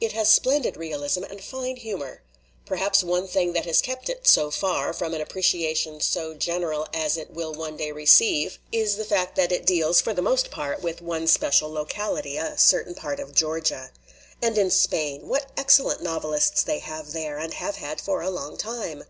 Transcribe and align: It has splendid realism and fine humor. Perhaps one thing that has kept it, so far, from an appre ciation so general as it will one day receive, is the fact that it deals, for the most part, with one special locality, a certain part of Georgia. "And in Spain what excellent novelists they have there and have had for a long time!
It 0.00 0.12
has 0.12 0.30
splendid 0.30 0.78
realism 0.78 1.24
and 1.24 1.44
fine 1.44 1.76
humor. 1.76 2.22
Perhaps 2.64 3.04
one 3.04 3.28
thing 3.28 3.52
that 3.52 3.66
has 3.66 3.82
kept 3.82 4.08
it, 4.08 4.26
so 4.26 4.50
far, 4.50 4.94
from 4.94 5.12
an 5.12 5.20
appre 5.20 5.42
ciation 5.42 6.02
so 6.02 6.32
general 6.32 6.88
as 6.94 7.18
it 7.18 7.32
will 7.34 7.52
one 7.52 7.76
day 7.76 7.92
receive, 7.92 8.58
is 8.72 8.96
the 8.96 9.04
fact 9.04 9.36
that 9.36 9.52
it 9.52 9.66
deals, 9.66 10.00
for 10.00 10.14
the 10.14 10.22
most 10.22 10.50
part, 10.50 10.80
with 10.82 11.02
one 11.02 11.26
special 11.26 11.70
locality, 11.70 12.38
a 12.38 12.56
certain 12.56 12.94
part 12.94 13.20
of 13.20 13.34
Georgia. 13.34 13.90
"And 14.40 14.56
in 14.56 14.70
Spain 14.70 15.28
what 15.28 15.50
excellent 15.54 16.02
novelists 16.02 16.62
they 16.62 16.78
have 16.78 17.12
there 17.12 17.36
and 17.36 17.52
have 17.52 17.76
had 17.76 18.00
for 18.00 18.22
a 18.22 18.30
long 18.30 18.56
time! 18.56 19.04